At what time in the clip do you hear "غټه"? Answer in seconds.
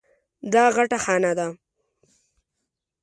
0.75-0.97